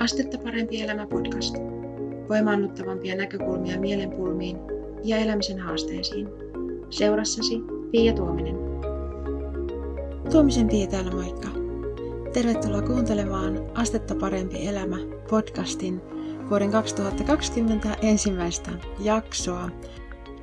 Astetta 0.00 0.38
parempi 0.38 0.82
elämä 0.82 1.06
podcast. 1.06 1.54
Voimaannuttavampia 2.28 3.16
näkökulmia 3.16 3.80
mielenpulmiin 3.80 4.56
ja 5.04 5.16
elämisen 5.16 5.58
haasteisiin. 5.58 6.28
Seurassasi 6.90 7.60
Pia 7.90 8.12
Tuominen. 8.12 8.56
Tuomisen 10.30 10.68
Pia 10.68 10.86
täällä 10.86 11.10
moikka. 11.10 11.48
Tervetuloa 12.32 12.82
kuuntelemaan 12.82 13.70
Astetta 13.74 14.14
parempi 14.14 14.66
elämä 14.66 14.96
podcastin 15.30 16.00
vuoden 16.50 16.70
2020 16.70 17.96
ensimmäistä 18.02 18.70
jaksoa. 19.00 19.70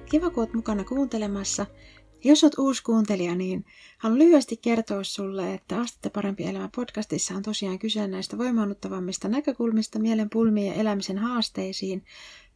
Kiva, 0.05 0.29
kun 0.29 0.43
oot 0.43 0.53
mukana 0.53 0.83
kuuntelemassa– 0.83 1.65
jos 2.23 2.43
olet 2.43 2.57
uusi 2.57 2.83
kuuntelija, 2.83 3.35
niin 3.35 3.65
haluan 3.97 4.19
lyhyesti 4.19 4.57
kertoa 4.57 5.03
sulle, 5.03 5.53
että 5.53 5.79
Astetta 5.79 6.09
parempi 6.09 6.43
elämä 6.43 6.69
podcastissa 6.75 7.33
on 7.35 7.43
tosiaan 7.43 7.79
kyse 7.79 8.07
näistä 8.07 8.37
voimaannuttavammista 8.37 9.27
näkökulmista 9.27 9.99
mielen 9.99 10.29
pulmiin 10.29 10.67
ja 10.67 10.73
elämisen 10.73 11.17
haasteisiin. 11.17 12.05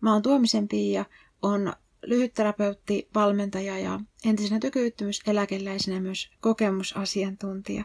Mä 0.02 0.14
oon 0.14 0.22
Tuomisen 0.22 0.68
Pia, 0.68 1.06
on 1.42 1.74
lyhytterapeutti, 2.06 3.10
valmentaja 3.16 3.80
ja 3.80 4.00
entisenä 4.26 4.60
työkyvyttömyyseläkeläisenä 4.60 6.00
myös 6.00 6.32
kokemusasiantuntija. 6.40 7.84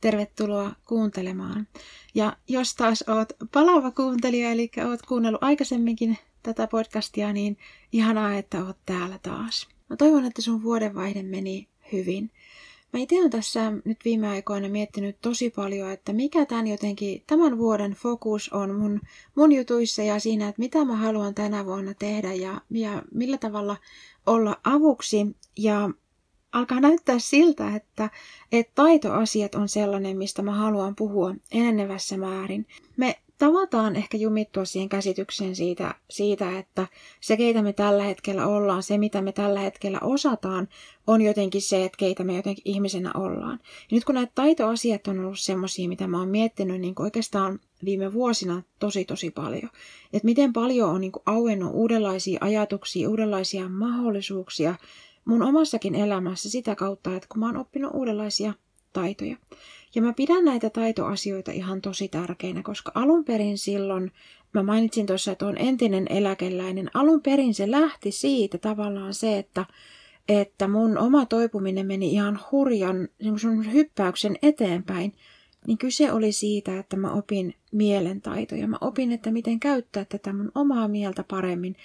Tervetuloa 0.00 0.72
kuuntelemaan. 0.84 1.68
Ja 2.14 2.36
jos 2.48 2.74
taas 2.74 3.04
oot 3.08 3.32
palava 3.52 3.90
kuuntelija, 3.90 4.50
eli 4.50 4.70
oot 4.88 5.02
kuunnellut 5.02 5.42
aikaisemminkin 5.42 6.18
tätä 6.42 6.66
podcastia, 6.66 7.32
niin 7.32 7.56
ihanaa, 7.92 8.34
että 8.34 8.64
oot 8.64 8.78
täällä 8.86 9.18
taas. 9.22 9.75
Mä 9.90 9.96
toivon, 9.96 10.24
että 10.24 10.42
sun 10.42 10.62
vuodenvaihde 10.62 11.22
meni 11.22 11.68
hyvin. 11.92 12.30
Mä 12.92 13.00
itse 13.00 13.18
olen 13.18 13.30
tässä 13.30 13.72
nyt 13.84 13.98
viime 14.04 14.28
aikoina 14.28 14.68
miettinyt 14.68 15.16
tosi 15.22 15.50
paljon, 15.50 15.90
että 15.90 16.12
mikä 16.12 16.46
tämän 16.46 16.66
jotenkin, 16.66 17.22
tämän 17.26 17.58
vuoden 17.58 17.92
fokus 17.92 18.52
on 18.52 18.74
mun, 18.74 19.00
mun 19.34 19.52
jutuissa 19.52 20.02
ja 20.02 20.20
siinä, 20.20 20.48
että 20.48 20.62
mitä 20.62 20.84
mä 20.84 20.96
haluan 20.96 21.34
tänä 21.34 21.66
vuonna 21.66 21.94
tehdä 21.94 22.32
ja, 22.32 22.60
ja 22.70 23.02
millä 23.14 23.38
tavalla 23.38 23.76
olla 24.26 24.60
avuksi. 24.64 25.36
Ja 25.58 25.90
alkaa 26.52 26.80
näyttää 26.80 27.18
siltä, 27.18 27.76
että, 27.76 28.10
että 28.52 28.72
taitoasiat 28.74 29.54
on 29.54 29.68
sellainen, 29.68 30.16
mistä 30.16 30.42
mä 30.42 30.52
haluan 30.52 30.96
puhua 30.96 31.34
enenevässä 31.52 32.16
määrin. 32.16 32.66
Me 32.96 33.18
tavataan 33.38 33.96
ehkä 33.96 34.16
jumittua 34.16 34.64
siihen 34.64 34.88
käsitykseen 34.88 35.56
siitä, 35.56 35.94
siitä, 36.10 36.58
että 36.58 36.86
se, 37.20 37.36
keitä 37.36 37.62
me 37.62 37.72
tällä 37.72 38.02
hetkellä 38.02 38.46
ollaan, 38.46 38.82
se, 38.82 38.98
mitä 38.98 39.22
me 39.22 39.32
tällä 39.32 39.60
hetkellä 39.60 39.98
osataan, 40.02 40.68
on 41.06 41.22
jotenkin 41.22 41.62
se, 41.62 41.84
että 41.84 41.98
keitä 41.98 42.24
me 42.24 42.36
jotenkin 42.36 42.62
ihmisenä 42.64 43.10
ollaan. 43.14 43.58
Ja 43.62 43.94
nyt 43.94 44.04
kun 44.04 44.14
näitä 44.14 44.32
taitoasiat 44.34 45.08
on 45.08 45.20
ollut 45.20 45.40
semmoisia, 45.40 45.88
mitä 45.88 46.06
mä 46.06 46.18
oon 46.18 46.28
miettinyt 46.28 46.80
niin 46.80 46.94
oikeastaan 46.98 47.58
viime 47.84 48.12
vuosina 48.12 48.62
tosi 48.78 49.04
tosi 49.04 49.30
paljon. 49.30 49.70
Että 50.12 50.24
miten 50.26 50.52
paljon 50.52 50.90
on 50.90 51.00
niin 51.00 51.12
auennut 51.26 51.70
uudenlaisia 51.74 52.38
ajatuksia, 52.40 53.10
uudenlaisia 53.10 53.68
mahdollisuuksia 53.68 54.74
mun 55.24 55.42
omassakin 55.42 55.94
elämässä 55.94 56.50
sitä 56.50 56.74
kautta, 56.74 57.16
että 57.16 57.28
kun 57.32 57.40
mä 57.40 57.46
oon 57.46 57.56
oppinut 57.56 57.90
uudenlaisia 57.94 58.52
taitoja. 58.92 59.36
Ja 59.96 60.02
mä 60.02 60.12
pidän 60.12 60.44
näitä 60.44 60.70
taitoasioita 60.70 61.52
ihan 61.52 61.80
tosi 61.80 62.08
tärkeinä, 62.08 62.62
koska 62.62 62.92
alun 62.94 63.24
perin 63.24 63.58
silloin, 63.58 64.12
mä 64.54 64.62
mainitsin 64.62 65.06
tuossa, 65.06 65.32
että 65.32 65.46
on 65.46 65.58
entinen 65.58 66.06
eläkeläinen, 66.10 66.90
alun 66.94 67.22
perin 67.22 67.54
se 67.54 67.70
lähti 67.70 68.12
siitä 68.12 68.58
tavallaan 68.58 69.14
se, 69.14 69.38
että, 69.38 69.66
että 70.28 70.68
mun 70.68 70.98
oma 70.98 71.26
toipuminen 71.26 71.86
meni 71.86 72.12
ihan 72.12 72.40
hurjan 72.52 73.08
sun 73.36 73.72
hyppäyksen 73.72 74.36
eteenpäin, 74.42 75.12
niin 75.66 75.78
kyse 75.78 76.12
oli 76.12 76.32
siitä, 76.32 76.78
että 76.78 76.96
mä 76.96 77.12
opin 77.12 77.54
mielentaitoja. 77.72 78.68
Mä 78.68 78.78
opin, 78.80 79.12
että 79.12 79.30
miten 79.30 79.60
käyttää 79.60 80.04
tätä 80.04 80.32
mun 80.32 80.52
omaa 80.54 80.88
mieltä 80.88 81.24
paremmin, 81.30 81.76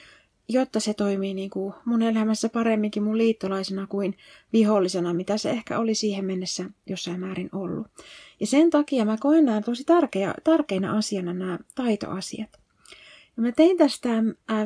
jotta 0.54 0.80
se 0.80 0.94
toimii 0.94 1.34
niin 1.34 1.50
kuin 1.50 1.74
mun 1.86 2.02
elämässä 2.02 2.50
paremminkin 2.50 3.04
mun 3.04 3.18
liittolaisena 3.18 3.88
kuin 3.88 4.18
vihollisena, 4.54 5.14
mitä 5.14 5.38
se 5.38 5.50
ehkä 5.50 5.80
oli 5.80 5.96
siihen 5.96 6.26
mennessä 6.26 6.66
jossain 6.86 7.20
määrin 7.20 7.50
ollut. 7.54 7.88
Ja 8.40 8.48
sen 8.48 8.70
takia 8.70 9.06
mä 9.06 9.18
koen 9.20 9.46
nämä 9.46 9.62
tosi 9.62 9.84
tärkeä, 9.84 10.34
tärkeinä 10.44 10.94
asiana 10.94 11.34
nämä 11.34 11.60
taitoasiat. 11.76 12.61
Mä 13.42 13.52
tein 13.52 13.78
tästä 13.78 14.10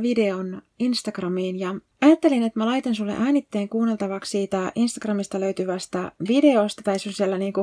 videon 0.02 0.62
Instagramiin 0.80 1.60
ja 1.60 1.76
ajattelin, 2.02 2.44
että 2.44 2.60
mä 2.60 2.66
laitan 2.66 2.96
sulle 2.96 3.14
äänitteen 3.20 3.70
kuunneltavaksi 3.70 4.32
siitä 4.32 4.72
Instagramista 4.76 5.40
löytyvästä 5.40 6.12
videosta 6.28 6.82
tai 6.84 7.00
sun 7.00 7.14
siellä 7.14 7.38
niin 7.38 7.54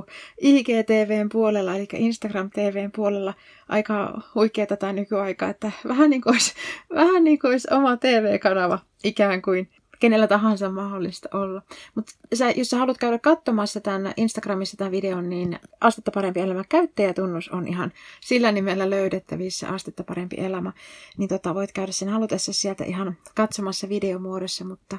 IGTVn 0.40 1.28
puolella, 1.32 1.76
eli 1.76 1.88
Instagram 1.92 2.50
TVn 2.50 2.92
puolella. 2.96 3.34
Aika 3.68 4.22
huikeeta 4.34 4.76
tai 4.76 4.92
nykyaikaa, 4.92 5.48
että 5.48 5.72
vähän 5.88 6.10
niin 6.10 6.22
kuin 6.22 6.34
olisi, 6.34 6.54
vähän 6.94 7.24
niin 7.24 7.38
kuin 7.38 7.50
olisi 7.50 7.68
oma 7.74 7.96
TV-kanava 7.96 8.78
ikään 9.04 9.42
kuin 9.42 9.68
kenellä 10.02 10.26
tahansa 10.26 10.70
mahdollista 10.70 11.28
olla. 11.32 11.62
Mutta 11.94 12.12
jos 12.56 12.70
sä 12.70 12.78
haluat 12.78 12.98
käydä 12.98 13.18
katsomassa 13.18 13.80
tämän 13.80 14.12
Instagramissa 14.16 14.76
tämän 14.76 14.90
videon, 14.90 15.28
niin 15.28 15.58
Astetta 15.80 16.10
parempi 16.10 16.40
elämä 16.40 16.64
käyttäjätunnus 16.68 17.48
on 17.48 17.68
ihan 17.68 17.92
sillä 18.20 18.52
nimellä 18.52 18.90
löydettävissä, 18.90 19.68
Astetta 19.68 20.04
parempi 20.04 20.36
elämä. 20.38 20.72
Niin 21.16 21.28
tota, 21.28 21.54
voit 21.54 21.72
käydä 21.72 21.92
sen 21.92 22.08
halutessa 22.08 22.52
sieltä 22.52 22.84
ihan 22.84 23.16
katsomassa 23.34 23.88
videomuodossa, 23.88 24.64
mutta 24.64 24.98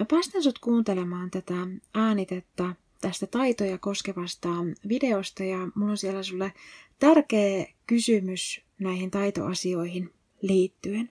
mä 0.00 0.06
päästän 0.10 0.42
sut 0.42 0.58
kuuntelemaan 0.58 1.30
tätä 1.30 1.54
äänitettä 1.94 2.74
tästä 3.00 3.26
taitoja 3.26 3.78
koskevasta 3.78 4.48
videosta 4.88 5.44
ja 5.44 5.58
mulla 5.74 5.90
on 5.90 5.98
siellä 5.98 6.22
sulle 6.22 6.52
tärkeä 6.98 7.66
kysymys 7.86 8.60
näihin 8.78 9.10
taitoasioihin 9.10 10.12
liittyen. 10.42 11.10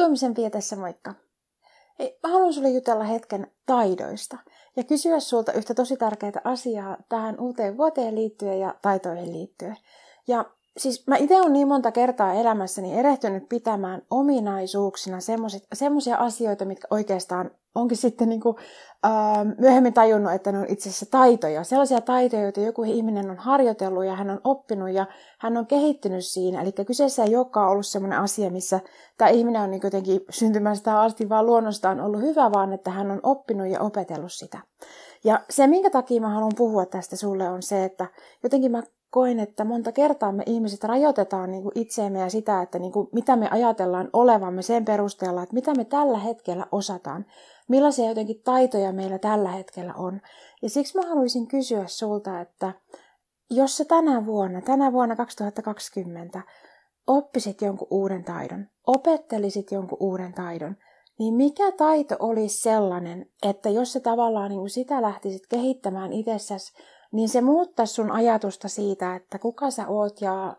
Tuomisen 0.00 0.34
Pietessä 0.34 0.76
moikka. 0.76 1.14
Hei, 1.98 2.18
mä 2.22 2.32
haluan 2.32 2.52
sulle 2.52 2.70
jutella 2.70 3.04
hetken 3.04 3.50
taidoista 3.66 4.38
ja 4.76 4.84
kysyä 4.84 5.20
sulta 5.20 5.52
yhtä 5.52 5.74
tosi 5.74 5.96
tärkeää 5.96 6.40
asiaa 6.44 6.96
tähän 7.08 7.40
uuteen 7.40 7.76
vuoteen 7.76 8.14
liittyen 8.14 8.60
ja 8.60 8.74
taitoihin 8.82 9.32
liittyen. 9.32 9.76
Ja 10.28 10.44
siis 10.76 11.06
mä 11.06 11.16
itse 11.16 11.40
olen 11.40 11.52
niin 11.52 11.68
monta 11.68 11.92
kertaa 11.92 12.32
elämässäni 12.32 12.98
erehtynyt 12.98 13.48
pitämään 13.48 14.02
ominaisuuksina 14.10 15.18
semmoisia 15.72 16.16
asioita, 16.16 16.64
mitkä 16.64 16.86
oikeastaan 16.90 17.50
onkin 17.74 17.96
sitten 17.96 18.28
niin 18.28 18.40
kuin, 18.40 18.56
äh, 19.04 19.46
myöhemmin 19.58 19.94
tajunnut, 19.94 20.32
että 20.32 20.52
ne 20.52 20.58
on 20.58 20.66
itse 20.68 20.88
asiassa 20.88 21.06
taitoja. 21.10 21.64
Sellaisia 21.64 22.00
taitoja, 22.00 22.42
joita 22.42 22.60
joku 22.60 22.82
ihminen 22.82 23.30
on 23.30 23.38
harjoitellut 23.38 24.04
ja 24.04 24.14
hän 24.14 24.30
on 24.30 24.40
oppinut 24.44 24.90
ja 24.90 25.06
hän 25.38 25.56
on 25.56 25.66
kehittynyt 25.66 26.24
siinä. 26.24 26.62
Eli 26.62 26.72
kyseessä 26.72 27.24
ei 27.24 27.36
olekaan 27.36 27.70
ollut 27.70 27.86
sellainen 27.86 28.18
asia, 28.18 28.50
missä 28.50 28.80
tämä 29.18 29.28
ihminen 29.28 29.62
on 29.62 29.70
niin 29.70 29.80
jotenkin 29.84 30.20
syntymästä 30.30 31.00
asti 31.00 31.28
vaan 31.28 31.46
luonnostaan 31.46 32.00
ollut 32.00 32.20
hyvä, 32.20 32.52
vaan 32.52 32.72
että 32.72 32.90
hän 32.90 33.10
on 33.10 33.20
oppinut 33.22 33.68
ja 33.68 33.80
opetellut 33.80 34.32
sitä. 34.32 34.58
Ja 35.24 35.40
se, 35.50 35.66
minkä 35.66 35.90
takia 35.90 36.20
mä 36.20 36.28
haluan 36.28 36.52
puhua 36.56 36.86
tästä 36.86 37.16
sulle, 37.16 37.48
on 37.48 37.62
se, 37.62 37.84
että 37.84 38.06
jotenkin 38.42 38.70
mä 38.70 38.82
koen, 39.10 39.40
että 39.40 39.64
monta 39.64 39.92
kertaa 39.92 40.32
me 40.32 40.42
ihmiset 40.46 40.84
rajoitetaan 40.84 41.50
niin 41.50 41.62
kuin 41.62 41.78
itseemme 41.78 42.18
ja 42.18 42.30
sitä, 42.30 42.62
että 42.62 42.78
niin 42.78 42.92
kuin, 42.92 43.08
mitä 43.12 43.36
me 43.36 43.48
ajatellaan 43.50 44.10
olevamme 44.12 44.62
sen 44.62 44.84
perusteella, 44.84 45.42
että 45.42 45.54
mitä 45.54 45.74
me 45.74 45.84
tällä 45.84 46.18
hetkellä 46.18 46.66
osataan, 46.72 47.26
millaisia 47.68 48.08
jotenkin 48.08 48.42
taitoja 48.44 48.92
meillä 48.92 49.18
tällä 49.18 49.48
hetkellä 49.48 49.94
on. 49.94 50.20
Ja 50.62 50.70
siksi 50.70 50.98
mä 50.98 51.08
haluaisin 51.08 51.46
kysyä 51.46 51.84
sulta, 51.86 52.40
että 52.40 52.72
jos 53.50 53.76
sä 53.76 53.84
tänä 53.84 54.26
vuonna, 54.26 54.60
tänä 54.60 54.92
vuonna 54.92 55.16
2020, 55.16 56.42
oppisit 57.06 57.62
jonkun 57.62 57.88
uuden 57.90 58.24
taidon, 58.24 58.66
opettelisit 58.86 59.72
jonkun 59.72 59.98
uuden 60.00 60.32
taidon, 60.32 60.76
niin 61.18 61.34
mikä 61.34 61.72
taito 61.72 62.16
olisi 62.18 62.62
sellainen, 62.62 63.26
että 63.42 63.68
jos 63.68 63.92
sä 63.92 64.00
tavallaan 64.00 64.48
niin 64.48 64.58
kuin 64.58 64.70
sitä 64.70 65.02
lähtisit 65.02 65.46
kehittämään 65.46 66.12
itsessäsi 66.12 66.72
niin 67.12 67.28
se 67.28 67.40
muuttaisi 67.40 67.94
sun 67.94 68.10
ajatusta 68.10 68.68
siitä, 68.68 69.14
että 69.14 69.38
kuka 69.38 69.70
sä 69.70 69.88
oot 69.88 70.20
ja 70.20 70.56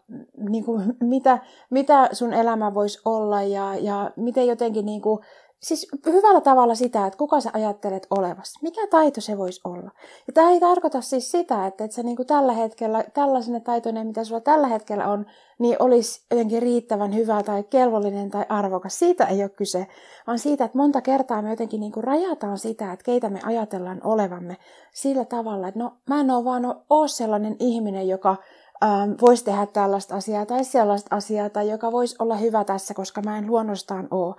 niin 0.50 0.64
kuin, 0.64 0.84
mitä, 1.14 1.40
mitä 1.70 2.10
sun 2.12 2.34
elämä 2.34 2.74
voisi 2.74 3.00
olla 3.06 3.44
ja, 3.44 3.76
ja 3.76 4.12
miten 4.16 4.48
jotenkin 4.48 4.86
niin 4.86 5.02
kuin, 5.02 5.20
siis 5.64 5.88
hyvällä 6.06 6.42
tavalla 6.42 6.76
sitä, 6.76 7.08
että 7.08 7.18
kuka 7.18 7.42
sä 7.42 7.50
ajattelet 7.54 8.08
olevasi. 8.10 8.60
Mikä 8.62 8.88
taito 8.88 9.22
se 9.22 9.38
voisi 9.38 9.62
olla? 9.64 9.92
Ja 10.28 10.34
tämä 10.34 10.50
ei 10.50 10.60
tarkoita 10.60 11.02
siis 11.02 11.32
sitä, 11.32 11.68
että, 11.68 11.84
että 11.84 11.96
sä 11.96 12.04
niin 12.04 12.16
kuin 12.16 12.28
tällä 12.28 12.54
hetkellä, 12.54 13.04
tällaisena 13.14 13.60
taitoinen, 13.60 14.08
mitä 14.08 14.24
sulla 14.24 14.42
tällä 14.42 14.68
hetkellä 14.68 15.08
on, 15.08 15.26
niin 15.60 15.76
olisi 15.80 16.26
jotenkin 16.32 16.62
riittävän 16.62 17.16
hyvä 17.16 17.44
tai 17.44 17.64
kelvollinen 17.64 18.30
tai 18.30 18.46
arvokas. 18.50 19.00
Siitä 19.00 19.26
ei 19.26 19.42
ole 19.42 19.50
kyse, 19.50 19.88
vaan 20.28 20.40
siitä, 20.40 20.66
että 20.66 20.78
monta 20.78 21.02
kertaa 21.02 21.42
me 21.42 21.50
jotenkin 21.50 21.80
niin 21.80 21.92
kuin 21.92 22.04
rajataan 22.04 22.58
sitä, 22.58 22.94
että 22.94 23.06
keitä 23.06 23.30
me 23.30 23.40
ajatellaan 23.44 24.02
olevamme 24.04 24.58
sillä 24.94 25.26
tavalla, 25.26 25.68
että 25.68 25.80
no 25.80 25.94
mä 26.10 26.20
en 26.20 26.32
ole 26.32 26.46
vaan 26.46 26.76
ole 26.90 27.08
sellainen 27.08 27.56
ihminen, 27.60 28.08
joka 28.08 28.36
ähm, 28.84 29.12
voisi 29.22 29.46
tehdä 29.46 29.66
tällaista 29.66 30.16
asiaa 30.16 30.46
tai 30.46 30.64
sellaista 30.64 31.16
asiaa, 31.16 31.50
tai 31.50 31.70
joka 31.70 31.92
voisi 31.92 32.16
olla 32.20 32.36
hyvä 32.36 32.64
tässä, 32.64 32.94
koska 32.94 33.22
mä 33.22 33.38
en 33.38 33.48
luonnostaan 33.48 34.08
ole 34.12 34.36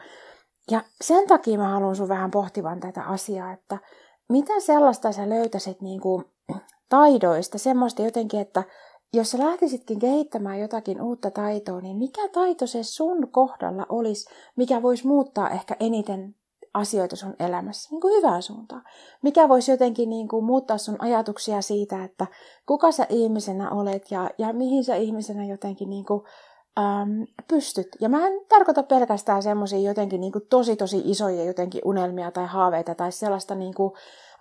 Ja 0.70 0.82
sen 1.00 1.28
takia 1.28 1.58
mä 1.58 1.68
haluan 1.68 1.96
sun 1.96 2.08
vähän 2.08 2.30
pohtivan 2.30 2.80
tätä 2.80 3.02
asiaa, 3.02 3.52
että 3.52 3.78
mitä 4.28 4.60
sellaista 4.60 5.12
sä 5.12 5.28
löytäisit 5.28 5.80
niin 5.80 6.00
kuin 6.00 6.24
taidoista, 6.88 7.58
semmoista 7.58 8.02
jotenkin, 8.02 8.40
että 8.40 8.62
jos 9.14 9.30
sä 9.30 9.38
lähtisitkin 9.38 9.98
kehittämään 9.98 10.60
jotakin 10.60 11.02
uutta 11.02 11.30
taitoa, 11.30 11.80
niin 11.80 11.96
mikä 11.96 12.28
taito 12.28 12.66
se 12.66 12.82
sun 12.82 13.28
kohdalla 13.30 13.86
olisi, 13.88 14.30
mikä 14.56 14.82
voisi 14.82 15.06
muuttaa 15.06 15.50
ehkä 15.50 15.76
eniten 15.80 16.34
asioita 16.74 17.16
sun 17.16 17.34
elämässä 17.38 17.88
niin 17.90 18.00
kuin 18.00 18.16
hyvään 18.16 18.42
suuntaan. 18.42 18.82
Mikä 19.22 19.48
voisi 19.48 19.70
jotenkin 19.70 20.10
niin 20.10 20.28
kuin 20.28 20.44
muuttaa 20.44 20.78
sun 20.78 20.96
ajatuksia 20.98 21.62
siitä, 21.62 22.04
että 22.04 22.26
kuka 22.66 22.92
sä 22.92 23.06
ihmisenä 23.08 23.70
olet 23.70 24.10
ja, 24.10 24.30
ja 24.38 24.52
mihin 24.52 24.84
sä 24.84 24.94
ihmisenä 24.94 25.44
jotenkin 25.44 25.90
niin 25.90 26.04
kuin, 26.04 26.22
äm, 26.78 27.26
pystyt. 27.48 27.88
Ja 28.00 28.08
mä 28.08 28.26
en 28.26 28.40
tarkoita 28.48 28.82
pelkästään 28.82 29.42
semmoisia 29.42 29.78
jotenkin 29.78 30.20
niin 30.20 30.32
kuin 30.32 30.46
tosi 30.50 30.76
tosi 30.76 31.02
isoja 31.04 31.44
jotenkin 31.44 31.82
unelmia 31.84 32.30
tai 32.30 32.46
haaveita 32.46 32.94
tai 32.94 33.12
sellaista 33.12 33.54
niin 33.54 33.74
kuin, 33.74 33.92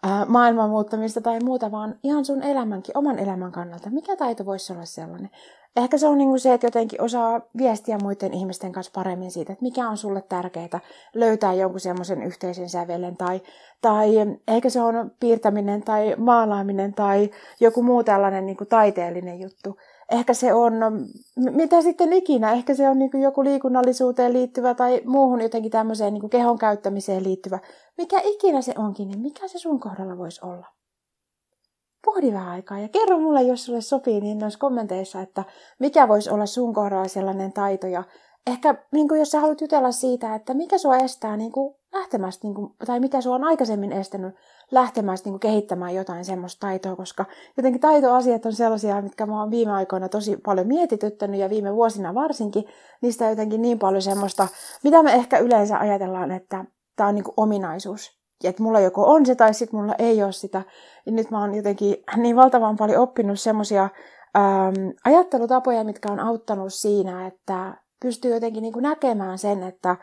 ää, 0.04 0.25
maailman 0.25 0.69
muuttamista 0.69 1.22
tai 1.22 1.39
muuta, 1.44 1.72
vaan 1.72 1.95
ihan 2.04 2.25
sun 2.25 2.44
elämänkin, 2.44 2.98
oman 2.98 3.19
elämän 3.19 3.51
kannalta. 3.51 3.89
Mikä 3.89 4.16
taito 4.16 4.45
voisi 4.45 4.74
olla 4.74 4.86
sellainen? 4.86 5.30
Ehkä 5.75 5.98
se 5.98 6.07
on 6.07 6.18
niin 6.18 6.30
kuin 6.30 6.39
se, 6.39 6.54
että 6.54 6.68
jotenkin 6.68 7.01
osaa 7.01 7.42
viestiä 7.57 7.98
muiden 8.04 8.34
ihmisten 8.34 8.72
kanssa 8.72 8.92
paremmin 8.95 9.31
siitä, 9.31 9.54
että 9.54 9.63
mikä 9.63 9.89
on 9.89 9.98
sulle 9.98 10.22
tärkeää 10.22 10.80
löytää 11.13 11.54
jonkun 11.54 11.80
semmoisen 11.80 12.24
yhteisen 12.24 12.69
sävelen 12.69 13.18
tai, 13.18 13.42
tai 13.81 14.10
ehkä 14.48 14.69
se 14.69 14.81
on 14.81 15.12
piirtäminen 15.19 15.84
tai 15.84 16.16
maalaaminen 16.18 16.94
tai 16.94 17.30
joku 17.60 17.84
muu 17.84 18.04
tällainen 18.04 18.45
niin 18.45 18.57
kuin 18.57 18.68
taiteellinen 18.68 19.39
juttu 19.39 19.77
ehkä 20.12 20.34
se 20.34 20.54
on, 20.54 20.74
mitä 21.36 21.81
sitten 21.81 22.13
ikinä, 22.13 22.54
ehkä 22.54 22.74
se 22.74 22.90
on 22.90 23.00
niin 23.00 23.22
joku 23.22 23.44
liikunnallisuuteen 23.44 24.34
liittyvä 24.34 24.74
tai 24.74 25.02
muuhun 25.06 25.42
jotenkin 25.42 25.72
tämmöiseen 25.72 26.13
niin 26.13 26.30
kehon 26.30 26.58
käyttämiseen 26.58 27.24
liittyvä. 27.24 27.60
Mikä 27.98 28.22
ikinä 28.24 28.62
se 28.62 28.74
onkin, 28.78 29.08
niin 29.08 29.19
mikä 29.19 29.48
se 29.48 29.60
sun 29.60 29.80
kohdalla 29.80 30.18
voisi 30.18 30.46
olla? 30.46 30.68
Pohdi 32.06 32.34
vähän 32.34 32.50
aikaa 32.50 32.80
ja 32.80 32.90
kerro 32.90 33.19
mulle, 33.19 33.42
jos 33.42 33.66
sulle 33.66 33.81
sopii, 33.81 34.22
niin 34.22 34.38
noissa 34.38 34.60
kommenteissa, 34.60 35.22
että 35.22 35.44
mikä 35.80 36.08
voisi 36.08 36.30
olla 36.30 36.46
sun 36.46 36.74
kohdalla 36.74 37.08
sellainen 37.08 37.54
taito 37.54 37.88
ja 37.88 38.04
ehkä 38.48 38.75
niin 38.92 39.08
kuin 39.08 39.19
jos 39.19 39.31
sä 39.31 39.40
haluat 39.40 39.62
jutella 39.62 39.92
siitä, 39.92 40.36
että 40.36 40.54
mikä 40.54 40.78
sua 40.78 40.98
estää 40.98 41.38
niin 41.38 41.52
kuin 41.52 41.75
lähtemästä, 41.93 42.47
niin 42.47 42.55
kuin, 42.55 42.73
tai 42.85 42.99
mikä 42.99 43.21
sua 43.21 43.35
on 43.35 43.43
aikaisemmin 43.43 43.91
estänyt 43.91 44.35
lähtemästä 44.71 45.27
niin 45.27 45.33
kuin 45.33 45.39
kehittämään 45.39 45.95
jotain 45.95 46.25
semmoista 46.25 46.67
taitoa, 46.67 46.95
koska 46.95 47.25
jotenkin 47.57 47.81
taitoasiat 47.81 48.45
on 48.45 48.53
sellaisia, 48.53 49.01
mitkä 49.01 49.25
mä 49.25 49.39
oon 49.39 49.51
viime 49.51 49.71
aikoina 49.71 50.09
tosi 50.09 50.38
paljon 50.38 50.67
mietityttänyt 50.67 51.39
ja 51.39 51.49
viime 51.49 51.75
vuosina 51.75 52.13
varsinkin, 52.13 52.63
niistä 53.01 53.29
jotenkin 53.29 53.61
niin 53.61 53.79
paljon 53.79 54.01
semmoista, 54.01 54.47
mitä 54.83 55.03
me 55.03 55.13
ehkä 55.13 55.38
yleensä 55.38 55.79
ajatellaan, 55.79 56.31
että 56.31 56.65
tämä 56.95 57.09
on 57.09 57.15
niin 57.15 57.23
kuin 57.23 57.35
ominaisuus. 57.38 58.21
Ja 58.43 58.49
että 58.49 58.63
mulla 58.63 58.79
joko 58.79 59.11
on 59.11 59.25
se 59.25 59.35
tai 59.35 59.53
sitten 59.53 59.79
mulla 59.79 59.95
ei 59.99 60.23
ole 60.23 60.31
sitä. 60.31 60.61
Ja 61.05 61.11
nyt 61.11 61.31
mä 61.31 61.39
oon 61.39 61.55
jotenkin 61.55 61.95
niin 62.17 62.35
valtavan 62.35 62.77
paljon 62.77 63.01
oppinut 63.01 63.39
semmoisia 63.39 63.89
ajattelutapoja, 65.05 65.83
mitkä 65.83 66.11
on 66.11 66.19
auttanut 66.19 66.73
siinä, 66.73 67.27
että 67.27 67.73
pystyy 68.01 68.33
jotenkin 68.33 68.61
niin 68.61 68.73
kuin 68.73 68.83
näkemään 68.83 69.38
sen, 69.38 69.63
että 69.63 69.97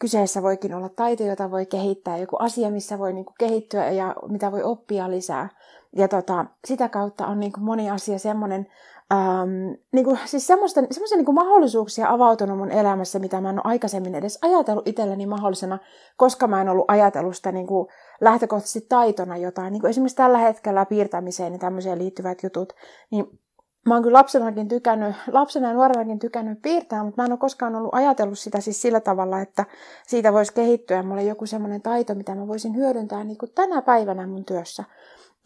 kyseessä 0.00 0.42
voikin 0.42 0.74
olla 0.74 0.88
taito, 0.88 1.24
jota 1.24 1.50
voi 1.50 1.66
kehittää, 1.66 2.18
joku 2.18 2.36
asia, 2.38 2.70
missä 2.70 2.98
voi 2.98 3.12
niin 3.12 3.24
kuin 3.24 3.34
kehittyä 3.38 3.90
ja 3.90 4.14
mitä 4.28 4.52
voi 4.52 4.62
oppia 4.62 5.10
lisää. 5.10 5.48
Ja 5.96 6.08
tota, 6.08 6.46
sitä 6.64 6.88
kautta 6.88 7.26
on 7.26 7.40
niin 7.40 7.52
kuin 7.52 7.64
moni 7.64 7.90
asia 7.90 8.18
semmoinen, 8.18 8.66
ähm, 9.12 9.50
niin 9.92 10.04
kuin, 10.04 10.18
siis 10.24 10.46
semmoista, 10.46 10.80
semmoisia 10.90 11.16
niin 11.16 11.24
kuin 11.24 11.34
mahdollisuuksia 11.34 12.10
avautunut 12.10 12.58
mun 12.58 12.70
elämässä, 12.70 13.18
mitä 13.18 13.40
mä 13.40 13.50
en 13.50 13.56
ole 13.56 13.72
aikaisemmin 13.72 14.14
edes 14.14 14.38
ajatellut 14.42 14.88
itselleni 14.88 15.26
mahdollisena, 15.26 15.78
koska 16.16 16.46
mä 16.46 16.60
en 16.60 16.68
ollut 16.68 16.84
ajatellut 16.88 17.36
sitä 17.36 17.52
niin 17.52 17.66
kuin 17.66 17.88
lähtökohtaisesti 18.20 18.86
taitona 18.88 19.36
jotain. 19.36 19.72
Niin 19.72 19.80
kuin 19.80 19.90
esimerkiksi 19.90 20.16
tällä 20.16 20.38
hetkellä 20.38 20.86
piirtämiseen 20.86 21.52
ja 21.52 21.58
tämmöiseen 21.58 21.98
liittyvät 21.98 22.42
jutut, 22.42 22.72
niin 23.10 23.40
mä 23.86 23.94
oon 23.94 24.02
kyllä 24.02 24.18
lapsenakin 24.18 24.68
tykännyt, 24.68 25.16
lapsena 25.32 25.68
ja 25.68 25.74
nuorenakin 25.74 26.18
tykännyt 26.18 26.62
piirtää, 26.62 27.04
mutta 27.04 27.22
mä 27.22 27.26
en 27.26 27.32
ole 27.32 27.38
koskaan 27.38 27.74
ollut 27.74 27.94
ajatellut 27.94 28.38
sitä 28.38 28.60
siis 28.60 28.82
sillä 28.82 29.00
tavalla, 29.00 29.40
että 29.40 29.64
siitä 30.06 30.32
voisi 30.32 30.54
kehittyä 30.54 31.02
mulle 31.02 31.22
joku 31.22 31.46
semmoinen 31.46 31.82
taito, 31.82 32.14
mitä 32.14 32.34
mä 32.34 32.46
voisin 32.46 32.76
hyödyntää 32.76 33.24
niin 33.24 33.38
kuin 33.38 33.52
tänä 33.54 33.82
päivänä 33.82 34.26
mun 34.26 34.44
työssä. 34.44 34.84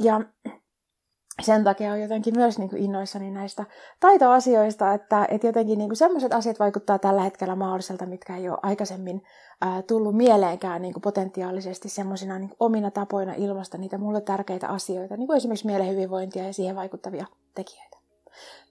Ja 0.03 0.21
sen 1.43 1.65
takia 1.65 1.93
on 1.93 2.01
jotenkin 2.01 2.37
myös 2.37 2.59
niin 2.59 2.71
kuin 2.71 2.83
innoissani 2.83 3.31
näistä 3.31 3.65
taitoasioista, 4.01 4.95
että, 4.95 5.27
että 5.31 5.47
jotenkin 5.47 5.79
niin 5.79 5.97
semmoiset 5.97 6.35
asiat 6.35 6.59
vaikuttaa 6.59 6.99
tällä 6.99 7.23
hetkellä 7.23 7.57
mahdolliselta, 7.57 8.07
mitkä 8.07 8.37
ei 8.37 8.49
ole 8.49 8.59
aikaisemmin 8.63 9.23
ää, 9.61 9.83
tullut 9.83 10.17
mieleenkään 10.17 10.83
niin 10.83 10.93
kuin 10.93 11.03
potentiaalisesti 11.03 11.89
semmoisina 11.89 12.39
niin 12.39 12.55
omina 12.61 12.91
tapoina 12.91 13.35
ilmasta 13.37 13.79
niitä 13.79 13.99
mulle 13.99 14.21
tärkeitä 14.21 14.69
asioita, 14.69 15.17
niin 15.17 15.27
kuin 15.27 15.37
esimerkiksi 15.37 15.67
mielen 15.67 15.89
hyvinvointia 15.89 16.45
ja 16.45 16.53
siihen 16.53 16.77
vaikuttavia 16.77 17.27
tekijöitä 17.55 18.04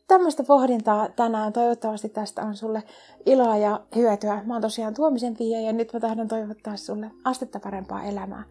tämmöistä 0.08 0.44
pohdintaa 0.44 1.10
tänään. 1.10 1.54
Toivottavasti 1.54 2.10
tästä 2.10 2.42
on 2.42 2.56
sulle 2.56 2.84
iloa 3.26 3.58
ja 3.58 3.82
hyötyä. 3.96 4.44
Mä 4.46 4.54
oon 4.54 4.62
tosiaan 4.62 4.94
Tuomisen 4.94 5.38
Pia 5.38 5.62
ja 5.62 5.74
nyt 5.74 5.94
mä 5.94 6.00
tahdon 6.00 6.28
toivottaa 6.28 6.78
sulle 6.78 7.12
astetta 7.24 7.60
parempaa 7.60 8.04
elämää. 8.04 8.44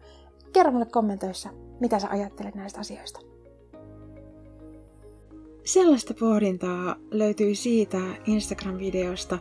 Kerro 0.53 0.71
mulle 0.71 0.85
kommentoissa, 0.85 1.49
mitä 1.79 1.99
sä 1.99 2.09
ajattelet 2.09 2.55
näistä 2.55 2.79
asioista. 2.79 3.19
Sellaista 5.65 6.13
pohdintaa 6.19 6.95
löytyy 7.11 7.55
siitä 7.55 7.97
Instagram-videosta, 8.25 9.37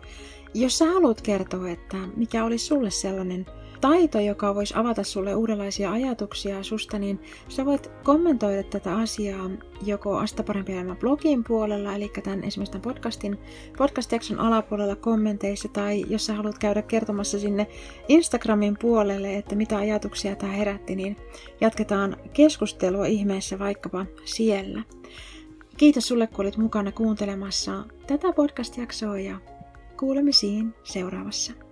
jos 0.54 0.78
sä 0.78 0.84
haluat 0.84 1.20
kertoa, 1.22 1.70
että 1.70 1.96
mikä 2.16 2.44
olisi 2.44 2.66
sulle 2.66 2.90
sellainen 2.90 3.46
taito, 3.82 4.20
joka 4.20 4.54
voisi 4.54 4.74
avata 4.76 5.02
sulle 5.04 5.34
uudenlaisia 5.34 5.92
ajatuksia 5.92 6.62
susta, 6.62 6.98
niin 6.98 7.20
sä 7.48 7.64
voit 7.64 7.90
kommentoida 8.04 8.62
tätä 8.62 8.96
asiaa 8.96 9.50
joko 9.86 10.16
Asta 10.16 10.42
parempi 10.42 10.72
elämä 10.72 10.94
blogin 10.94 11.44
puolella, 11.44 11.94
eli 11.94 12.10
tämän 12.22 12.44
esimerkiksi 12.44 12.72
tämän 12.72 12.82
podcastin, 12.82 13.38
podcast-jakson 13.78 14.40
alapuolella 14.40 14.96
kommenteissa, 14.96 15.68
tai 15.68 16.04
jos 16.08 16.26
sä 16.26 16.34
haluat 16.34 16.58
käydä 16.58 16.82
kertomassa 16.82 17.38
sinne 17.38 17.66
Instagramin 18.08 18.76
puolelle, 18.80 19.36
että 19.36 19.54
mitä 19.54 19.76
ajatuksia 19.76 20.36
tämä 20.36 20.52
herätti, 20.52 20.96
niin 20.96 21.16
jatketaan 21.60 22.16
keskustelua 22.32 23.06
ihmeessä 23.06 23.58
vaikkapa 23.58 24.06
siellä. 24.24 24.82
Kiitos 25.76 26.08
sulle, 26.08 26.26
kun 26.26 26.44
olit 26.44 26.56
mukana 26.56 26.92
kuuntelemassa 26.92 27.84
tätä 28.06 28.32
podcast-jaksoa 28.32 29.18
ja 29.18 29.38
kuulemisiin 29.96 30.74
seuraavassa. 30.84 31.71